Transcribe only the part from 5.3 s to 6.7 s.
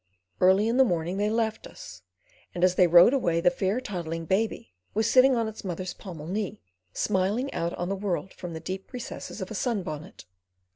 on its mother's pommel knee,